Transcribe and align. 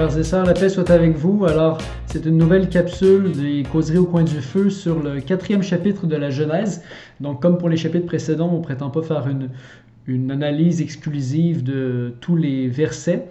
Et 0.00 0.22
sœurs, 0.22 0.46
la 0.46 0.54
paix 0.54 0.70
soit 0.70 0.90
avec 0.90 1.14
vous. 1.14 1.44
Alors, 1.44 1.76
c'est 2.06 2.24
une 2.24 2.38
nouvelle 2.38 2.70
capsule 2.70 3.32
des 3.32 3.64
causeries 3.70 3.98
au 3.98 4.06
coin 4.06 4.22
du 4.22 4.40
feu 4.40 4.70
sur 4.70 4.98
le 4.98 5.20
quatrième 5.20 5.62
chapitre 5.62 6.06
de 6.06 6.16
la 6.16 6.30
Genèse. 6.30 6.82
Donc, 7.20 7.42
comme 7.42 7.58
pour 7.58 7.68
les 7.68 7.76
chapitres 7.76 8.06
précédents, 8.06 8.48
on 8.50 8.58
ne 8.58 8.62
prétend 8.62 8.88
pas 8.88 9.02
faire 9.02 9.28
une, 9.28 10.30
analyse 10.30 10.80
exclusive 10.80 11.62
de 11.62 12.14
tous 12.22 12.34
les 12.34 12.66
versets. 12.66 13.26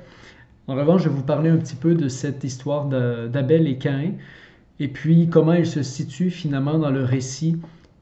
En 0.68 0.76
revanche, 0.76 1.02
je 1.02 1.10
vais 1.10 1.16
vous 1.16 1.24
parler 1.24 1.50
un 1.50 1.58
petit 1.58 1.76
peu 1.76 1.96
de 1.96 2.08
cette 2.08 2.44
histoire 2.44 2.86
d'Abel 2.86 3.68
et 3.68 3.80
Caïn, 3.80 4.14
et 4.80 4.90
puis 4.90 5.28
comment 5.28 5.54
il 5.54 5.66
se 5.66 5.82
situe 5.82 6.30
finalement 6.30 6.78
dans 6.78 6.92
le 6.92 7.04
récit 7.04 7.58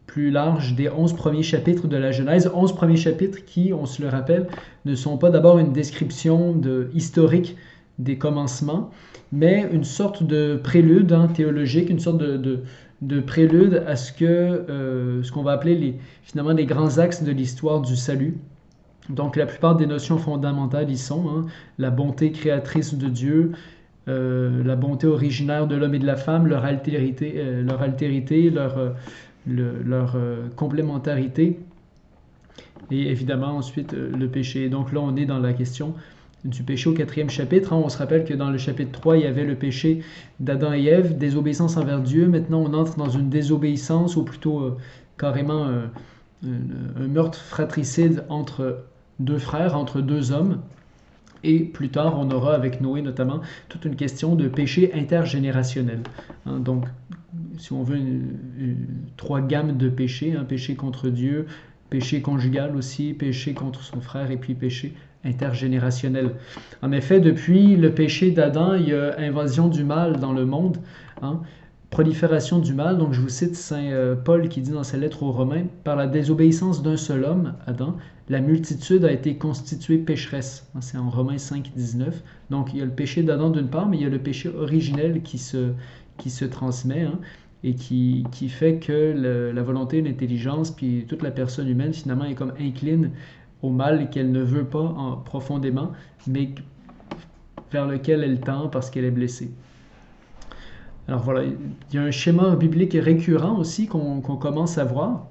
plus 0.08 0.30
large 0.30 0.76
des 0.76 0.90
onze 0.90 1.14
premiers 1.14 1.42
chapitres 1.42 1.88
de 1.88 1.96
la 1.96 2.12
Genèse. 2.12 2.52
Onze 2.54 2.76
premiers 2.76 2.98
chapitres 2.98 3.46
qui, 3.46 3.72
on 3.72 3.86
se 3.86 4.02
le 4.02 4.10
rappelle, 4.10 4.48
ne 4.84 4.94
sont 4.94 5.18
pas 5.18 5.30
d'abord 5.30 5.58
une 5.58 5.72
description 5.72 6.52
de, 6.54 6.90
historique 6.94 7.56
des 8.00 8.18
commencements, 8.18 8.92
mais 9.32 9.68
une 9.72 9.84
sorte 9.84 10.24
de 10.24 10.60
prélude 10.64 11.12
hein, 11.14 11.28
théologique, 11.28 11.90
une 11.90 12.00
sorte 12.00 12.18
de, 12.20 12.64
de, 13.02 13.20
prélude 13.20 13.84
à 13.88 13.96
ce 13.96 14.12
que 14.14 14.26
euh, 14.26 15.24
ce 15.24 15.32
qu'on 15.32 15.44
va 15.44 15.54
appeler 15.54 15.96
finalement 16.24 16.54
les 16.54 16.66
grands 16.66 17.00
axes 17.00 17.24
de 17.24 17.32
l'histoire 17.32 17.82
du 17.82 17.96
salut. 17.96 18.38
Donc 19.10 19.36
la 19.36 19.46
plupart 19.46 19.76
des 19.76 19.86
notions 19.86 20.18
fondamentales 20.18 20.92
y 20.92 20.98
sont 20.98 21.30
hein, 21.30 21.46
la 21.78 21.90
bonté 21.90 22.32
créatrice 22.32 22.94
de 22.94 23.08
Dieu, 23.08 23.54
euh, 24.10 24.64
la 24.64 24.76
bonté 24.76 25.08
originaire 25.08 25.66
de 25.66 25.76
l'homme 25.76 25.96
et 25.96 26.00
de 26.00 26.06
la 26.06 26.18
femme, 26.18 26.46
leur 26.46 26.66
altérité, 26.66 27.36
euh, 27.38 27.64
leur, 27.64 27.82
altérité, 27.82 28.50
leur, 28.50 28.96
leur 29.48 30.18
complémentarité, 30.56 31.60
et 32.92 33.10
évidemment 33.10 33.56
ensuite 33.56 33.94
le 33.94 34.28
péché. 34.28 34.70
Donc 34.70 34.92
là 34.92 35.00
on 35.00 35.16
est 35.16 35.26
dans 35.26 35.40
la 35.40 35.54
question 35.54 35.96
du 36.44 36.64
péché 36.64 36.90
au 36.90 36.94
quatrième 36.94 37.30
chapitre. 37.30 37.74
Hein. 37.74 37.82
On 37.84 37.90
se 37.90 37.98
rappelle 37.98 38.26
que 38.26 38.34
dans 38.34 38.50
le 38.50 38.58
chapitre 38.58 38.92
3, 38.92 39.18
il 39.18 39.24
y 39.24 39.28
avait 39.28 39.44
le 39.44 39.56
péché 39.56 40.02
d'Adam 40.40 40.74
et 40.74 40.86
Ève, 40.86 41.18
désobéissance 41.18 41.78
envers 41.78 42.02
Dieu. 42.02 42.28
Maintenant, 42.28 42.62
on 42.62 42.74
entre 42.74 42.98
dans 42.98 43.10
une 43.10 43.30
désobéissance, 43.30 44.16
ou 44.16 44.24
plutôt 44.24 44.60
euh, 44.62 44.78
carrément 45.18 45.68
un 46.44 47.08
meurtre 47.08 47.40
fratricide 47.40 48.24
entre 48.30 48.86
deux 49.20 49.40
frères, 49.40 49.76
entre 49.76 50.02
deux 50.02 50.32
hommes. 50.32 50.60
Et 51.44 51.60
plus 51.60 51.90
tard, 51.90 52.20
on 52.20 52.30
aura 52.32 52.54
avec 52.56 52.82
Noé 52.82 53.02
notamment 53.02 53.42
toute 53.70 53.86
une 53.86 53.96
question 53.96 54.36
de 54.36 54.48
péché 54.48 54.92
intergénérationnel. 54.94 56.00
Hein. 56.46 56.60
donc, 56.60 56.86
si 57.58 57.74
on 57.74 57.84
veut, 57.84 58.00
trois 59.18 59.42
gammes 59.42 59.78
de 59.78 59.90
péchés, 59.90 60.36
un 60.36 60.42
hein. 60.42 60.46
péché 60.46 60.76
contre 60.76 61.10
Dieu, 61.10 61.48
péché 61.90 62.22
conjugal 62.22 62.76
aussi, 62.76 63.14
péché 63.14 63.54
contre 63.54 63.82
son 63.84 64.02
frère 64.02 64.32
et 64.32 64.38
puis 64.38 64.56
péché 64.56 64.94
intergénérationnel. 65.24 66.32
En 66.82 66.92
effet, 66.92 67.20
depuis 67.20 67.76
le 67.76 67.94
péché 67.94 68.32
d'Adam, 68.32 68.76
il 68.76 68.90
y 68.90 68.94
a 68.94 69.18
invasion 69.20 69.68
du 69.68 69.84
mal 69.84 70.20
dans 70.20 70.34
le 70.34 70.46
monde, 70.46 70.78
hein, 71.22 71.42
prolifération 71.90 72.60
du 72.60 72.74
mal. 72.74 72.98
Donc 72.98 73.14
je 73.14 73.22
vous 73.22 73.30
cite 73.30 73.56
Saint 73.56 73.92
euh, 73.92 74.16
Paul 74.16 74.50
qui 74.50 74.62
dit 74.62 74.72
dans 74.72 74.84
sa 74.84 74.98
lettre 74.98 75.24
aux 75.24 75.32
Romains, 75.32 75.66
par 75.84 75.96
la 75.96 76.08
désobéissance 76.08 76.84
d'un 76.84 76.98
seul 76.98 77.24
homme, 77.24 77.54
Adam, 77.66 77.96
la 78.30 78.42
multitude 78.42 79.06
a 79.06 79.12
été 79.12 79.36
constituée 79.36 79.98
pécheresse. 79.98 80.68
Hein, 80.76 80.82
c'est 80.82 80.98
en 80.98 81.10
Romains 81.10 81.38
5, 81.38 81.72
19. 81.76 82.24
Donc 82.50 82.74
il 82.74 82.80
y 82.80 82.82
a 82.82 82.86
le 82.86 82.92
péché 82.92 83.24
d'Adam 83.24 83.50
d'une 83.50 83.70
part, 83.70 83.88
mais 83.88 83.98
il 83.98 84.04
y 84.04 84.06
a 84.06 84.10
le 84.10 84.20
péché 84.20 84.50
originel 84.50 85.22
qui 85.22 85.38
se, 85.38 85.72
qui 86.18 86.30
se 86.30 86.46
transmet. 86.46 87.04
Hein, 87.04 87.20
et 87.64 87.74
qui, 87.74 88.24
qui, 88.32 88.50
fait 88.50 88.78
que 88.78 89.52
la 89.52 89.64
volonté, 89.64 90.02
l'intelligence, 90.02 90.72
puis 90.72 91.06
toute 91.08 91.24
la 91.24 91.32
personne 91.32 91.68
humaine, 91.68 91.92
finalement, 91.92 92.26
est 92.26 92.36
comme 92.36 92.54
incline 92.60 93.10
au 93.62 93.70
mal 93.70 94.10
qu'elle 94.10 94.32
ne 94.32 94.42
veut 94.42 94.66
pas 94.66 94.80
en, 94.80 95.18
profondément, 95.18 95.92
mais 96.28 96.50
vers 97.72 97.88
lequel 97.88 98.24
elle 98.24 98.40
tend 98.40 98.70
parce 98.70 98.90
qu'elle 98.90 99.06
est 99.06 99.12
blessée. 99.12 99.52
Alors 101.08 101.22
voilà, 101.22 101.44
il 101.46 101.96
y 101.96 101.98
a 101.98 102.02
un 102.02 102.12
schéma 102.12 102.56
biblique 102.56 102.98
récurrent 103.00 103.58
aussi 103.58 103.88
qu'on 103.88 104.22
commence 104.22 104.78
à 104.78 104.84
voir, 104.84 105.28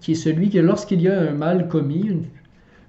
qui 0.00 0.12
est 0.12 0.16
celui 0.16 0.50
que 0.50 0.58
lorsqu'il 0.58 1.02
y 1.02 1.08
a 1.08 1.20
un 1.20 1.32
mal 1.32 1.68
commis, 1.68 2.06
une, 2.06 2.24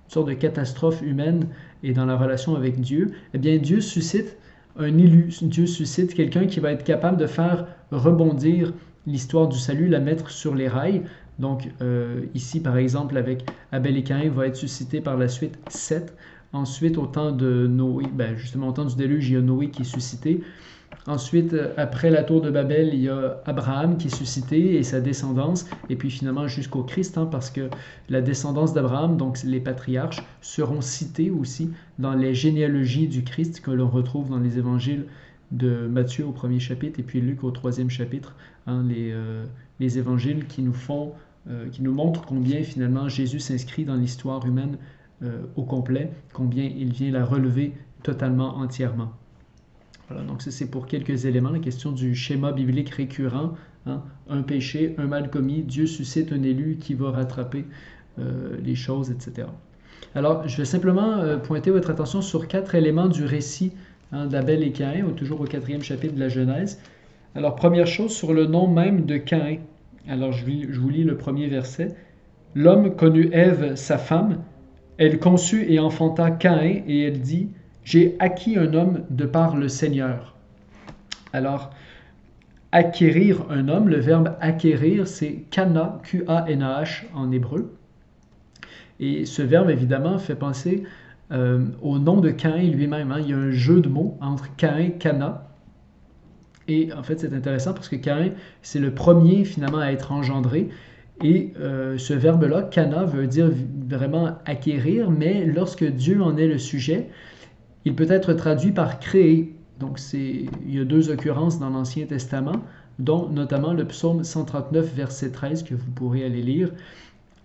sorte 0.07 0.29
de 0.29 0.33
catastrophe 0.33 1.01
humaine 1.01 1.47
et 1.83 1.91
dans 1.91 2.05
la 2.05 2.15
relation 2.15 2.55
avec 2.55 2.79
Dieu, 2.79 3.11
eh 3.33 3.37
bien 3.37 3.57
Dieu 3.57 3.81
suscite 3.81 4.37
un 4.79 4.97
élu, 4.97 5.33
Dieu 5.41 5.65
suscite 5.65 6.13
quelqu'un 6.13 6.45
qui 6.45 6.61
va 6.61 6.71
être 6.71 6.85
capable 6.85 7.17
de 7.17 7.27
faire 7.27 7.67
rebondir 7.91 8.73
l'histoire 9.05 9.47
du 9.49 9.57
salut, 9.57 9.89
la 9.89 9.99
mettre 9.99 10.29
sur 10.29 10.55
les 10.55 10.69
rails, 10.69 11.03
donc 11.39 11.69
euh, 11.81 12.25
ici, 12.33 12.59
par 12.59 12.77
exemple, 12.77 13.17
avec 13.17 13.45
Abel 13.71 13.97
et 13.97 14.03
Caïn, 14.03 14.29
va 14.29 14.47
être 14.47 14.55
suscité 14.55 15.01
par 15.01 15.17
la 15.17 15.27
suite 15.27 15.57
Seth. 15.69 16.15
Ensuite, 16.53 16.97
au 16.97 17.05
temps 17.05 17.31
de 17.31 17.67
Noé, 17.67 18.05
ben, 18.11 18.35
justement 18.35 18.69
au 18.69 18.71
temps 18.71 18.85
du 18.85 18.95
déluge, 18.95 19.29
il 19.29 19.33
y 19.33 19.37
a 19.37 19.41
Noé 19.41 19.69
qui 19.69 19.81
est 19.81 19.85
suscité. 19.85 20.41
Ensuite, 21.05 21.53
euh, 21.53 21.73
après 21.77 22.09
la 22.09 22.23
tour 22.23 22.41
de 22.41 22.49
Babel, 22.49 22.89
il 22.93 23.01
y 23.01 23.09
a 23.09 23.41
Abraham 23.45 23.97
qui 23.97 24.07
est 24.07 24.15
suscité 24.15 24.75
et 24.75 24.83
sa 24.83 25.01
descendance. 25.01 25.65
Et 25.89 25.95
puis 25.95 26.09
finalement 26.09 26.47
jusqu'au 26.47 26.83
Christ, 26.83 27.17
hein, 27.17 27.27
parce 27.29 27.49
que 27.49 27.69
la 28.09 28.21
descendance 28.21 28.73
d'Abraham, 28.73 29.17
donc 29.17 29.37
les 29.43 29.59
patriarches, 29.59 30.23
seront 30.41 30.81
cités 30.81 31.29
aussi 31.29 31.71
dans 31.99 32.13
les 32.13 32.33
généalogies 32.33 33.07
du 33.07 33.23
Christ 33.23 33.61
que 33.61 33.71
l'on 33.71 33.89
retrouve 33.89 34.29
dans 34.29 34.39
les 34.39 34.57
évangiles 34.57 35.05
de 35.51 35.87
Matthieu 35.87 36.25
au 36.25 36.31
premier 36.31 36.59
chapitre 36.59 36.99
et 36.99 37.03
puis 37.03 37.21
Luc 37.21 37.43
au 37.43 37.51
troisième 37.51 37.89
chapitre, 37.89 38.35
hein, 38.65 38.83
les, 38.87 39.11
euh, 39.11 39.45
les 39.79 39.97
évangiles 39.97 40.45
qui 40.45 40.61
nous 40.61 40.73
font 40.73 41.13
euh, 41.49 41.69
qui 41.69 41.81
nous 41.81 41.93
montre 41.93 42.25
combien 42.25 42.61
finalement 42.61 43.07
Jésus 43.07 43.39
s'inscrit 43.39 43.85
dans 43.85 43.95
l'histoire 43.95 44.45
humaine 44.45 44.77
euh, 45.23 45.43
au 45.55 45.63
complet, 45.63 46.11
combien 46.33 46.65
il 46.65 46.91
vient 46.91 47.09
la 47.09 47.23
relever 47.23 47.73
totalement, 48.03 48.57
entièrement. 48.57 49.13
Voilà, 50.09 50.23
donc 50.23 50.41
ça 50.41 50.51
c'est 50.51 50.69
pour 50.69 50.87
quelques 50.87 51.23
éléments, 51.25 51.51
la 51.51 51.59
question 51.59 51.93
du 51.93 52.15
schéma 52.15 52.51
biblique 52.51 52.89
récurrent, 52.89 53.53
hein. 53.85 54.01
un 54.29 54.41
péché, 54.41 54.93
un 54.97 55.07
mal 55.07 55.29
commis, 55.29 55.61
Dieu 55.63 55.85
suscite 55.85 56.33
un 56.33 56.43
élu 56.43 56.77
qui 56.81 56.95
va 56.95 57.11
rattraper 57.11 57.63
euh, 58.19 58.57
les 58.61 58.75
choses, 58.75 59.09
etc. 59.09 59.47
Alors, 60.15 60.45
je 60.49 60.57
vais 60.57 60.65
simplement 60.65 61.37
pointer 61.39 61.71
votre 61.71 61.91
attention 61.91 62.21
sur 62.21 62.49
quatre 62.49 62.75
éléments 62.75 63.07
du 63.07 63.23
récit 63.23 63.71
hein, 64.11 64.25
d'Abel 64.25 64.63
et 64.63 64.71
Caïn, 64.71 65.11
toujours 65.11 65.39
au 65.39 65.45
quatrième 65.45 65.81
chapitre 65.81 66.15
de 66.15 66.19
la 66.19 66.29
Genèse. 66.29 66.79
Alors, 67.35 67.55
première 67.55 67.87
chose, 67.87 68.11
sur 68.11 68.33
le 68.33 68.47
nom 68.47 68.67
même 68.67 69.05
de 69.05 69.15
Caïn. 69.15 69.59
Alors 70.09 70.31
je, 70.31 70.45
vous 70.79 70.89
lis 70.89 71.03
le 71.03 71.17
premier 71.17 71.47
verset. 71.47 71.95
L'homme 72.55 72.95
connut 72.95 73.29
Ève, 73.33 73.75
sa 73.75 73.97
femme. 73.97 74.39
Elle 74.97 75.19
conçut 75.19 75.65
et 75.69 75.79
enfanta 75.79 76.31
Caïn, 76.31 76.81
et 76.87 77.03
elle 77.03 77.19
dit, 77.19 77.49
J'ai 77.83 78.15
acquis 78.19 78.57
un 78.57 78.73
homme 78.73 79.03
de 79.09 79.25
par 79.25 79.57
le 79.57 79.67
Seigneur. 79.67 80.35
Alors, 81.33 81.71
acquérir 82.71 83.45
un 83.49 83.67
homme, 83.67 83.89
le 83.89 83.99
verbe 83.99 84.35
acquérir, 84.39 85.07
c'est 85.07 85.43
kana, 85.51 85.99
Q-A-N-A-H 86.03 87.03
en 87.13 87.31
hébreu. 87.31 87.75
Et 88.99 89.25
ce 89.25 89.41
verbe, 89.41 89.69
évidemment, 89.69 90.17
fait 90.17 90.35
penser 90.35 90.83
euh, 91.31 91.65
au 91.81 91.99
nom 91.99 92.21
de 92.21 92.31
Caïn 92.31 92.71
lui-même. 92.71 93.11
Hein. 93.11 93.19
Il 93.19 93.29
y 93.29 93.33
a 93.33 93.37
un 93.37 93.51
jeu 93.51 93.81
de 93.81 93.89
mots 93.89 94.17
entre 94.21 94.55
Caïn, 94.55 94.85
et 94.85 94.91
Cana. 94.93 95.46
Et 96.67 96.91
en 96.93 97.03
fait, 97.03 97.19
c'est 97.19 97.33
intéressant 97.33 97.73
parce 97.73 97.89
que 97.89 97.95
Caïn, 97.95 98.31
c'est 98.61 98.79
le 98.79 98.93
premier 98.93 99.45
finalement 99.45 99.79
à 99.79 99.91
être 99.91 100.11
engendré. 100.11 100.69
Et 101.23 101.53
euh, 101.59 101.97
ce 101.97 102.13
verbe-là, 102.13 102.63
kana, 102.63 103.05
veut 103.05 103.27
dire 103.27 103.49
vraiment 103.87 104.37
acquérir, 104.45 105.09
mais 105.09 105.45
lorsque 105.45 105.83
Dieu 105.83 106.21
en 106.21 106.37
est 106.37 106.47
le 106.47 106.59
sujet, 106.59 107.09
il 107.85 107.95
peut 107.95 108.07
être 108.09 108.33
traduit 108.33 108.71
par 108.71 108.99
créer. 108.99 109.55
Donc, 109.79 109.99
il 110.13 110.49
y 110.67 110.79
a 110.79 110.85
deux 110.85 111.09
occurrences 111.09 111.59
dans 111.59 111.69
l'Ancien 111.69 112.05
Testament, 112.05 112.63
dont 112.99 113.29
notamment 113.29 113.73
le 113.73 113.85
psaume 113.85 114.23
139, 114.23 114.93
verset 114.93 115.31
13, 115.31 115.63
que 115.63 115.75
vous 115.75 115.91
pourrez 115.91 116.23
aller 116.23 116.41
lire. 116.41 116.71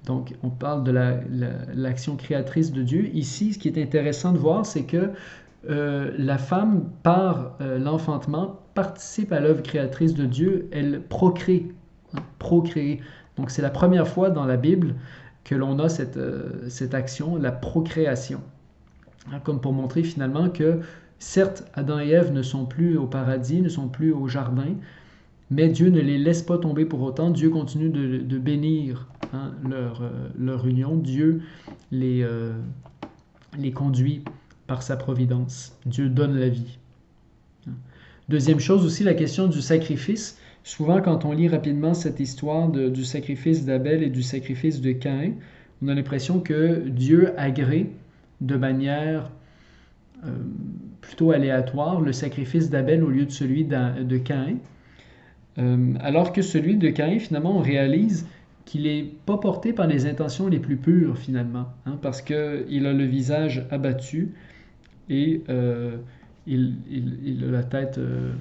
Donc, 0.06 0.34
on 0.42 0.48
parle 0.50 0.82
de 0.82 0.92
l'action 1.74 2.16
créatrice 2.16 2.72
de 2.72 2.82
Dieu. 2.82 3.10
Ici, 3.14 3.52
ce 3.52 3.58
qui 3.58 3.68
est 3.68 3.80
intéressant 3.80 4.32
de 4.32 4.38
voir, 4.38 4.66
c'est 4.66 4.84
que 4.84 5.10
euh, 5.70 6.10
la 6.18 6.38
femme, 6.38 6.90
par 7.02 7.56
euh, 7.60 7.78
l'enfantement, 7.78 8.60
participe 8.74 9.32
à 9.32 9.40
l'œuvre 9.40 9.62
créatrice 9.62 10.14
de 10.14 10.26
Dieu, 10.26 10.68
elle 10.72 11.02
procrée. 11.02 11.68
Hein. 12.14 12.96
Donc 13.36 13.50
c'est 13.50 13.62
la 13.62 13.70
première 13.70 14.08
fois 14.08 14.30
dans 14.30 14.44
la 14.44 14.56
Bible 14.56 14.94
que 15.44 15.54
l'on 15.54 15.78
a 15.78 15.88
cette, 15.88 16.16
euh, 16.16 16.68
cette 16.68 16.94
action, 16.94 17.36
la 17.36 17.52
procréation. 17.52 18.40
Hein, 19.32 19.38
comme 19.44 19.60
pour 19.60 19.72
montrer 19.72 20.02
finalement 20.02 20.48
que, 20.48 20.80
certes, 21.18 21.64
Adam 21.74 22.00
et 22.00 22.08
Ève 22.08 22.32
ne 22.32 22.42
sont 22.42 22.66
plus 22.66 22.96
au 22.96 23.06
paradis, 23.06 23.62
ne 23.62 23.68
sont 23.68 23.88
plus 23.88 24.12
au 24.12 24.26
jardin, 24.26 24.74
mais 25.50 25.68
Dieu 25.68 25.90
ne 25.90 26.00
les 26.00 26.18
laisse 26.18 26.42
pas 26.42 26.58
tomber 26.58 26.84
pour 26.84 27.02
autant. 27.02 27.30
Dieu 27.30 27.50
continue 27.50 27.90
de, 27.90 28.38
bénir 28.38 29.06
hein, 29.32 29.52
leur, 29.68 30.02
leur, 30.38 30.66
union. 30.66 30.96
Dieu 30.96 31.42
les, 31.90 32.26
les 33.58 33.70
conduit 33.70 34.24
par 34.72 34.82
sa 34.82 34.96
providence. 34.96 35.78
Dieu 35.84 36.08
donne 36.08 36.34
la 36.38 36.48
vie. 36.48 36.78
Deuxième 38.30 38.58
chose 38.58 38.86
aussi, 38.86 39.04
la 39.04 39.12
question 39.12 39.46
du 39.46 39.60
sacrifice. 39.60 40.38
Souvent, 40.64 41.02
quand 41.02 41.26
on 41.26 41.32
lit 41.32 41.46
rapidement 41.46 41.92
cette 41.92 42.20
histoire 42.20 42.70
du 42.70 43.04
sacrifice 43.04 43.66
d'Abel 43.66 44.02
et 44.02 44.08
du 44.08 44.22
sacrifice 44.22 44.80
de 44.80 44.92
Caïn, 44.92 45.34
on 45.82 45.88
a 45.88 45.94
l'impression 45.94 46.40
que 46.40 46.88
Dieu 46.88 47.38
agrée 47.38 47.90
de 48.40 48.56
manière 48.56 49.30
euh, 50.24 50.30
plutôt 51.02 51.32
aléatoire, 51.32 52.00
le 52.00 52.14
sacrifice 52.14 52.70
d'Abel 52.70 53.04
au 53.04 53.10
lieu 53.10 53.26
de 53.26 53.30
celui 53.30 53.66
de 53.66 54.16
Caïn. 54.16 54.56
Euh, 55.58 55.92
alors 56.00 56.32
que 56.32 56.40
celui 56.40 56.76
de 56.76 56.88
Caïn, 56.88 57.18
finalement, 57.18 57.58
on 57.58 57.60
réalise 57.60 58.26
qu'il 58.64 58.84
n'est 58.84 59.04
pas 59.26 59.36
porté 59.36 59.74
par 59.74 59.86
les 59.86 60.06
intentions 60.06 60.48
les 60.48 60.60
plus 60.60 60.78
pures, 60.78 61.18
finalement, 61.18 61.66
hein, 61.84 61.98
parce 62.00 62.22
qu'il 62.22 62.86
a 62.86 62.92
le 62.94 63.04
visage 63.04 63.66
abattu 63.70 64.32
et 65.12 65.42
euh, 65.50 65.98
il, 66.46 67.44
a 67.46 67.50
la 67.50 67.62
tête, 67.62 67.98
euh, 67.98 68.32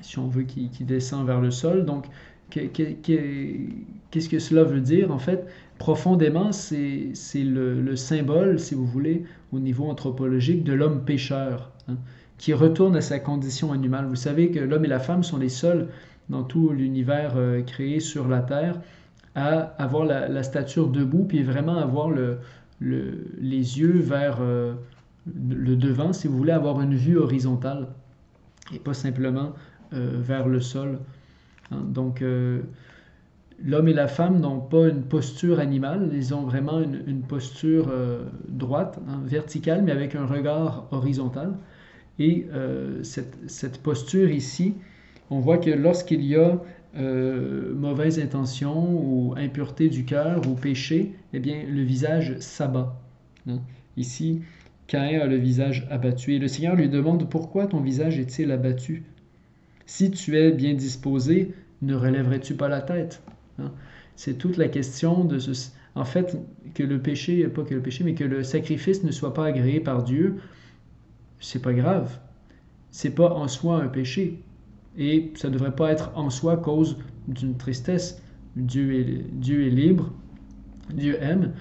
si 0.00 0.18
on 0.18 0.28
veut, 0.28 0.44
qui, 0.44 0.68
descend 0.80 1.26
vers 1.26 1.40
le 1.40 1.50
sol. 1.50 1.84
Donc, 1.84 2.06
qu'est-ce 2.50 4.28
que 4.28 4.38
cela 4.38 4.64
veut 4.64 4.80
dire? 4.80 5.12
En 5.12 5.18
fait, 5.18 5.46
profondément, 5.78 6.52
c'est 6.52 7.12
le, 7.34 7.96
symbole, 7.96 8.58
si 8.58 8.74
vous 8.74 8.86
voulez, 8.86 9.24
au 9.52 9.60
niveau 9.60 9.84
anthropologique, 9.84 10.64
de 10.64 10.72
l'homme 10.72 11.04
pécheur, 11.04 11.70
hein, 11.88 11.96
qui 12.38 12.54
retourne 12.54 12.96
à 12.96 13.02
sa 13.02 13.18
condition 13.18 13.70
animale. 13.70 14.06
Vous 14.06 14.16
savez 14.16 14.50
que 14.50 14.60
l'homme 14.60 14.86
et 14.86 14.88
la 14.88 15.00
femme 15.00 15.22
sont 15.22 15.36
les 15.36 15.50
seuls 15.50 15.88
dans 16.30 16.44
tout 16.44 16.70
l'univers 16.70 17.34
euh, 17.36 17.60
créé 17.60 18.00
sur 18.00 18.26
la 18.26 18.40
Terre 18.40 18.80
à 19.34 19.58
avoir 19.82 20.06
la, 20.06 20.42
stature 20.44 20.88
debout, 20.88 21.24
puis 21.24 21.42
vraiment 21.42 21.76
avoir 21.76 22.08
le, 22.08 22.38
les 22.80 23.80
yeux 23.80 23.98
vers 23.98 24.40
le 25.26 25.76
devant, 25.76 26.12
si 26.12 26.28
vous 26.28 26.36
voulez, 26.36 26.52
avoir 26.52 26.80
une 26.80 26.94
vue 26.94 27.16
horizontale 27.16 27.88
et 28.74 28.78
pas 28.78 28.94
simplement 28.94 29.52
euh, 29.92 30.18
vers 30.20 30.48
le 30.48 30.60
sol. 30.60 30.98
Hein. 31.70 31.82
Donc, 31.88 32.22
l'homme 33.62 33.88
et 33.88 33.92
la 33.94 34.08
femme 34.08 34.40
n'ont 34.40 34.60
pas 34.60 34.88
une 34.88 35.02
posture 35.02 35.60
animale, 35.60 36.10
ils 36.12 36.34
ont 36.34 36.42
vraiment 36.42 36.80
une, 36.80 37.22
posture 37.22 37.90
droite, 38.48 38.98
hein, 39.08 39.22
verticale, 39.24 39.82
mais 39.82 39.92
avec 39.92 40.14
un 40.14 40.26
regard 40.26 40.86
horizontal. 40.90 41.54
Et 42.18 42.46
cette, 43.02 43.38
cette, 43.46 43.82
posture 43.82 44.30
ici, 44.30 44.74
on 45.30 45.40
voit 45.40 45.58
que 45.58 45.70
lorsqu'il 45.70 46.22
y 46.22 46.36
a 46.36 46.60
euh, 46.96 47.74
mauvaise 47.74 48.20
intention 48.20 48.88
ou 48.88 49.34
impureté 49.36 49.88
du 49.88 50.04
cœur 50.04 50.46
ou 50.46 50.54
péché, 50.54 51.12
eh 51.32 51.40
bien, 51.40 51.64
le 51.68 51.82
visage 51.82 52.38
s'abat. 52.38 52.96
Hein. 53.48 53.58
Ici, 53.96 54.42
Caïn 54.86 55.20
a 55.20 55.26
le 55.26 55.36
visage 55.36 55.86
abattu 55.90 56.34
et 56.34 56.38
le 56.38 56.48
Seigneur 56.48 56.76
lui 56.76 56.88
demande 56.88 57.28
pourquoi 57.28 57.66
ton 57.66 57.80
visage 57.80 58.18
est-il 58.18 58.50
abattu? 58.50 59.04
Si 59.86 60.10
tu 60.10 60.36
es 60.36 60.52
bien 60.52 60.74
disposé, 60.74 61.54
ne 61.82 61.94
relèverais-tu 61.94 62.54
pas 62.54 62.68
la 62.68 62.80
tête 62.80 63.22
hein? 63.58 63.72
C'est 64.16 64.38
toute 64.38 64.56
la 64.56 64.68
question 64.68 65.24
de 65.24 65.38
ce. 65.38 65.70
En 65.96 66.04
fait, 66.04 66.38
que 66.74 66.82
le 66.82 67.00
péché, 67.00 67.46
pas 67.48 67.62
que 67.62 67.74
le 67.74 67.80
péché, 67.80 68.04
mais 68.04 68.14
que 68.14 68.24
le 68.24 68.42
sacrifice 68.42 69.04
ne 69.04 69.12
soit 69.12 69.34
pas 69.34 69.46
agréé 69.46 69.80
par 69.80 70.02
Dieu, 70.02 70.36
c'est 71.40 71.62
pas 71.62 71.72
grave. 71.72 72.18
C'est 72.90 73.14
pas 73.14 73.32
en 73.32 73.48
soi 73.48 73.82
un 73.82 73.88
péché 73.88 74.40
et 74.96 75.32
ça 75.34 75.48
ne 75.48 75.54
devrait 75.54 75.74
pas 75.74 75.90
être 75.90 76.12
en 76.14 76.30
soi 76.30 76.56
cause 76.56 76.96
d'une 77.28 77.56
tristesse. 77.56 78.22
Dieu 78.56 78.94
est, 79.00 79.24
Dieu 79.32 79.66
est 79.66 79.70
libre, 79.70 80.12
Dieu 80.92 81.16
aime. 81.20 81.52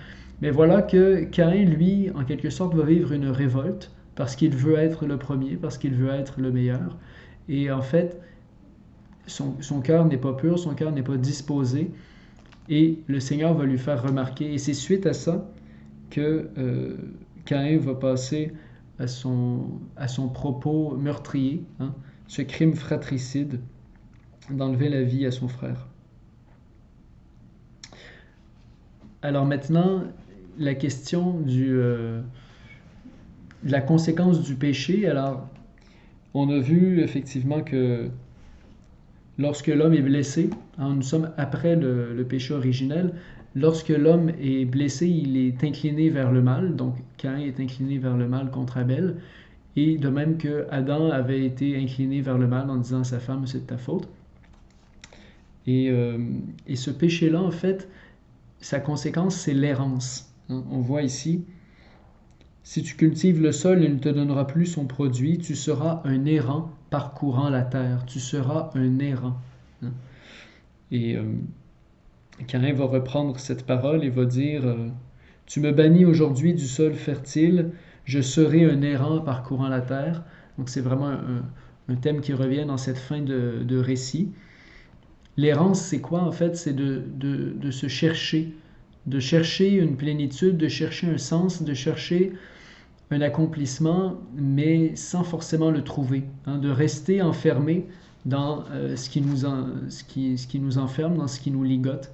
Mais 0.44 0.52
voilà 0.52 0.82
que 0.82 1.24
Caïn, 1.24 1.64
lui, 1.64 2.12
en 2.16 2.26
quelque 2.26 2.50
sorte, 2.50 2.76
va 2.76 2.84
vivre 2.84 3.14
une 3.14 3.30
révolte 3.30 3.94
parce 4.14 4.36
qu'il 4.36 4.54
veut 4.54 4.76
être 4.76 5.06
le 5.06 5.18
premier, 5.18 5.56
parce 5.56 5.78
qu'il 5.78 5.94
veut 5.94 6.10
être 6.10 6.42
le 6.42 6.52
meilleur. 6.52 6.98
Et 7.48 7.72
en 7.72 7.82
fait, 7.82 8.20
son, 9.26 9.56
cœur 9.82 10.04
n'est 10.04 10.18
pas 10.18 10.34
pur, 10.34 10.60
son 10.60 10.76
cœur 10.76 10.92
n'est 10.92 11.02
pas 11.02 11.16
disposé. 11.16 11.92
Et 12.68 13.00
le 13.08 13.22
Seigneur 13.22 13.54
va 13.54 13.64
lui 13.64 13.78
faire 13.78 14.04
remarquer. 14.04 14.54
Et 14.54 14.58
c'est 14.58 14.74
suite 14.74 15.06
à 15.06 15.14
ça 15.14 15.50
que 16.10 16.50
euh, 16.58 16.98
Caïn 17.46 17.78
va 17.78 17.96
passer 17.96 18.52
à 19.00 19.08
son, 19.08 19.80
à 19.96 20.10
son 20.10 20.28
propos 20.28 20.98
meurtrier. 20.98 21.64
Hein, 21.80 21.96
ce 22.28 22.42
crime 22.42 22.74
fratricide 22.74 23.62
d'enlever 24.50 24.90
la 24.90 25.04
vie 25.04 25.26
à 25.26 25.32
son 25.32 25.48
frère. 25.48 25.88
Alors 29.22 29.46
maintenant, 29.46 30.04
la 30.58 30.76
question 30.76 31.40
du, 31.40 31.70
euh, 31.72 32.22
de 33.64 33.72
la 33.72 33.82
conséquence 33.82 34.42
du 34.42 34.56
péché. 34.56 35.08
Alors, 35.08 35.48
on 36.34 36.50
a 36.50 36.60
vu 36.60 37.02
effectivement 37.02 37.62
que 37.62 38.10
lorsque 39.38 39.68
l'homme 39.68 39.94
est 39.94 40.02
blessé, 40.02 40.50
hein, 40.78 40.94
nous 40.96 41.02
sommes 41.02 41.32
après 41.38 41.76
le, 41.76 42.26
péché 42.28 42.54
originel, 42.54 43.14
lorsque 43.56 43.90
l'homme 43.90 44.32
est 44.42 44.66
blessé, 44.66 45.08
il 45.08 45.38
est 45.38 45.64
incliné 45.64 46.10
vers 46.10 46.32
le 46.32 46.42
mal, 46.42 46.76
donc 46.76 46.96
Cain 47.18 47.38
est 47.38 47.60
incliné 47.60 47.98
vers 47.98 48.18
le 48.18 48.28
mal 48.28 48.52
contre 48.52 48.78
Abel, 48.78 49.18
et 49.76 49.98
de 49.98 50.10
même 50.10 50.38
que 50.38 50.68
Adam 50.70 51.10
avait 51.10 51.46
été 51.46 51.78
incliné 51.78 52.22
vers 52.22 52.38
le 52.38 52.48
mal 52.48 52.70
en 52.70 52.78
disant 52.78 53.02
à 53.02 53.04
sa 53.04 53.20
femme, 53.20 53.48
c'est 53.48 53.62
de 53.62 53.68
ta 53.68 53.78
faute. 53.78 54.08
Et, 55.66 55.90
euh, 55.90 56.18
et 56.68 56.76
ce 56.76 56.92
péché-là, 56.92 57.42
en 57.42 57.52
fait, 57.52 57.88
sa 58.60 58.80
conséquence, 58.80 59.36
c'est 59.36 59.54
l'errance. 59.54 60.33
Hein, 60.50 60.64
on 60.72 60.80
voit 60.80 61.04
ici, 61.04 61.46
si 62.64 62.82
tu 62.82 62.96
cultives 62.96 63.42
le 63.42 63.52
sol, 63.52 63.84
il 63.84 63.94
ne 63.94 64.00
te 64.00 64.10
donnera 64.10 64.48
plus 64.48 64.66
son 64.66 64.86
produit, 64.86 65.38
tu 65.38 65.56
seras 65.56 66.02
un 66.06 66.26
errant 66.26 66.72
parcourant 66.90 67.50
la 67.50 67.64
terre, 67.64 68.06
tu 68.06 68.20
seras 68.20 68.70
un 68.76 69.00
errant. 69.00 69.38
Hein. 69.84 69.92
Et 70.92 71.18
euh, 71.18 71.24
va 72.74 72.86
reprendre 72.86 73.38
cette 73.40 73.66
parole 73.66 74.04
et 74.04 74.10
va 74.10 74.26
dire, 74.26 74.66
euh, 74.66 74.88
tu 75.46 75.60
me 75.60 75.72
bannis 75.72 76.06
aujourd'hui 76.06 76.54
du 76.54 76.66
sol 76.66 76.94
fertile, 76.94 77.72
je 78.06 78.22
serai 78.22 78.64
un 78.66 78.82
errant 78.82 79.20
parcourant 79.20 79.68
la 79.68 79.82
terre. 79.82 80.24
Donc 80.58 80.70
c'est 80.70 80.82
vraiment 80.82 81.10
un, 81.90 81.96
thème 81.96 82.22
qui 82.22 82.34
revient 82.34 82.66
dans 82.66 82.78
cette 82.78 82.98
fin 82.98 83.22
de, 83.22 83.78
récit. 83.78 84.32
L'errance, 85.36 85.82
c'est 85.82 86.00
quoi 86.00 86.22
en 86.22 86.32
fait? 86.32 86.56
C'est 86.56 86.74
de, 86.74 87.72
se 87.72 87.88
chercher, 87.88 88.54
de 89.06 89.20
chercher 89.20 89.74
une 89.74 89.96
plénitude, 89.96 90.58
de 90.58 90.68
chercher 90.68 91.08
un 91.08 91.18
sens, 91.18 91.64
de 91.64 91.74
chercher 91.74 92.34
un 93.12 93.22
accomplissement, 93.22 94.16
mais 94.36 94.96
sans 94.96 95.24
forcément 95.24 95.72
le 95.72 95.84
trouver, 95.84 96.24
hein, 96.46 96.58
de 96.58 96.70
rester 96.70 97.22
enfermé 97.22 97.86
dans 98.26 98.64
euh, 98.72 98.96
ce, 98.96 99.10
qui 99.10 99.22
nous 99.22 99.38
ce, 99.90 100.04
qui, 100.06 100.38
ce 100.38 100.48
qui 100.48 100.60
nous 100.60 100.78
enferme, 100.78 101.18
dans 101.18 101.28
ce 101.28 101.40
qui 101.40 101.52
nous 101.52 101.64
ligote. 101.64 102.12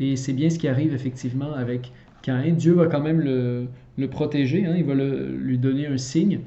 Et 0.00 0.16
c'est 0.16 0.32
bien 0.32 0.48
ce 0.48 0.58
qui 0.58 0.68
arrive 0.68 0.94
effectivement 0.94 1.52
avec 1.52 1.92
Caïn. 2.22 2.54
Dieu 2.54 2.72
va 2.74 2.86
quand 2.86 3.00
même 3.00 3.20
le, 3.20 3.66
le 3.96 4.08
protéger, 4.08 4.64
hein, 4.64 4.74
il 4.76 4.84
va 4.84 4.94
lui 4.94 5.58
donner 5.58 5.86
un 5.86 5.98
signe, 5.98 6.40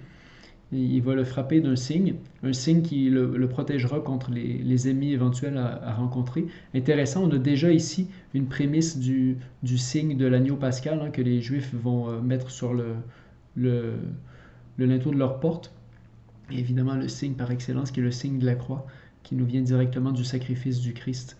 il 0.71 1.01
va 1.01 1.15
le 1.15 1.25
frapper 1.25 1.59
d'un 1.59 1.75
signe, 1.75 2.15
un 2.43 2.53
signe 2.53 2.81
qui 2.81 3.09
le, 3.09 3.47
protégera 3.49 3.99
contre 3.99 4.31
les, 4.31 4.89
ennemis 4.89 5.11
éventuels 5.11 5.57
à, 5.57 5.93
rencontrer. 5.93 6.45
Intéressant, 6.73 7.23
on 7.25 7.31
a 7.31 7.37
déjà 7.37 7.71
ici 7.71 8.07
une 8.33 8.47
prémisse 8.47 8.97
du, 8.97 9.37
signe 9.65 10.15
de 10.15 10.25
l'agneau 10.25 10.55
pascal 10.55 11.01
hein, 11.01 11.09
que 11.09 11.21
les 11.21 11.41
Juifs 11.41 11.73
vont 11.73 12.09
euh, 12.09 12.21
mettre 12.21 12.51
sur 12.51 12.73
le, 12.73 13.95
linteau 14.77 15.11
de 15.11 15.17
leur 15.17 15.39
porte. 15.41 15.73
Et 16.51 16.59
évidemment, 16.59 16.95
le 16.95 17.09
signe 17.09 17.33
par 17.33 17.51
excellence 17.51 17.91
qui 17.91 17.99
est 17.99 18.03
le 18.03 18.11
signe 18.11 18.39
de 18.39 18.45
la 18.45 18.55
croix, 18.55 18.85
qui 19.23 19.35
nous 19.35 19.45
vient 19.45 19.61
directement 19.61 20.11
du 20.11 20.23
sacrifice 20.23 20.79
du 20.79 20.93
Christ. 20.93 21.37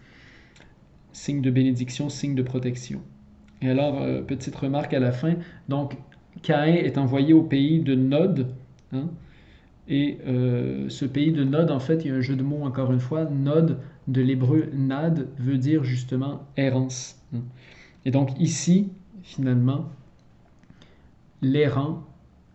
Signe 1.13 1.41
de 1.41 1.51
bénédiction, 1.51 2.09
signe 2.09 2.35
de 2.35 2.43
protection. 2.43 3.01
Et 3.61 3.69
alors, 3.69 4.01
euh, 4.01 4.21
petite 4.21 4.55
remarque 4.55 4.93
à 4.93 4.99
la 4.99 5.13
fin. 5.13 5.35
Donc, 5.69 5.97
Caïn 6.41 6.75
est 6.75 6.97
envoyé 6.97 7.33
au 7.33 7.43
pays 7.43 7.79
de 7.79 7.95
Nod. 7.95 8.47
Hein, 8.93 9.09
et 9.87 10.19
euh, 10.27 10.89
ce 10.89 11.05
pays 11.05 11.31
de 11.31 11.43
Nod, 11.43 11.71
en 11.71 11.79
fait, 11.79 12.05
il 12.05 12.07
y 12.07 12.11
a 12.11 12.15
un 12.15 12.21
jeu 12.21 12.35
de 12.35 12.43
mots 12.43 12.63
encore 12.63 12.91
une 12.91 12.99
fois. 12.99 13.25
Nod 13.25 13.79
de 14.07 14.21
l'hébreu 14.21 14.69
nad 14.73 15.27
veut 15.39 15.57
dire 15.57 15.83
justement 15.83 16.47
errance. 16.57 17.19
Hein. 17.35 17.41
Et 18.05 18.11
donc 18.11 18.31
ici, 18.39 18.89
finalement, 19.23 19.89
l'errant 21.41 22.03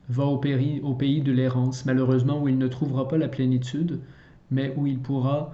va 0.08 0.24
au 0.24 0.40
au 0.82 0.94
pays 0.94 1.20
de 1.20 1.32
l'errance, 1.32 1.84
malheureusement 1.84 2.40
où 2.42 2.48
il 2.48 2.58
ne 2.58 2.68
trouvera 2.68 3.08
pas 3.08 3.18
la 3.18 3.28
plénitude, 3.28 4.00
mais 4.50 4.72
où 4.76 4.86
il 4.86 4.98
pourra 4.98 5.52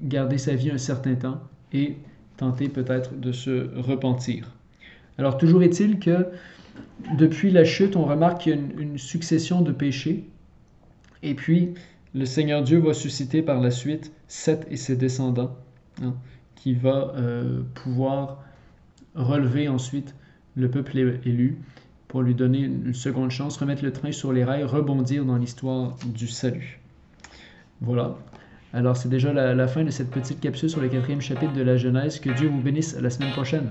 garder 0.00 0.38
sa 0.38 0.54
vie 0.54 0.70
un 0.70 0.78
certain 0.78 1.14
temps 1.14 1.40
et 1.72 1.96
tenter 2.36 2.68
peut-être 2.68 3.18
de 3.18 3.32
se 3.32 3.76
repentir. 3.80 4.52
Alors 5.18 5.38
toujours 5.38 5.62
est-il 5.62 5.98
que 5.98 6.28
depuis 7.16 7.50
la 7.50 7.64
chute, 7.64 7.96
on 7.96 8.04
remarque 8.04 8.42
qu'il 8.42 8.54
y 8.54 8.58
a 8.58 8.60
une, 8.80 8.98
succession 8.98 9.60
de 9.60 9.72
péchés. 9.72 10.24
Et 11.22 11.34
puis, 11.34 11.74
le 12.14 12.24
Seigneur 12.24 12.62
Dieu 12.62 12.78
va 12.78 12.94
susciter 12.94 13.42
par 13.42 13.60
la 13.60 13.70
suite 13.70 14.12
Seth 14.28 14.66
et 14.70 14.76
ses 14.76 14.96
descendants, 14.96 15.56
hein, 16.02 16.14
qui 16.54 16.74
va 16.74 17.12
euh, 17.16 17.62
pouvoir 17.74 18.42
relever 19.14 19.68
ensuite 19.68 20.14
le 20.56 20.70
peuple 20.70 20.98
élu 21.24 21.58
pour 22.08 22.22
lui 22.22 22.34
donner 22.34 22.60
une 22.60 22.94
seconde 22.94 23.30
chance, 23.30 23.56
remettre 23.56 23.82
le 23.82 23.92
train 23.92 24.12
sur 24.12 24.32
les 24.32 24.44
rails, 24.44 24.64
rebondir 24.64 25.24
dans 25.24 25.36
l'histoire 25.36 25.96
du 26.06 26.28
salut. 26.28 26.80
Voilà. 27.80 28.16
Alors 28.72 28.96
c'est 28.96 29.08
déjà 29.08 29.32
la, 29.32 29.54
la 29.54 29.68
fin 29.68 29.84
de 29.84 29.90
cette 29.90 30.10
petite 30.10 30.40
capsule 30.40 30.70
sur 30.70 30.80
le 30.80 30.88
quatrième 30.88 31.20
chapitre 31.20 31.52
de 31.52 31.62
la 31.62 31.76
Genèse. 31.76 32.20
Que 32.20 32.30
Dieu 32.30 32.48
vous 32.48 32.60
bénisse. 32.60 32.96
À 32.96 33.00
la 33.00 33.10
semaine 33.10 33.32
prochaine. 33.32 33.70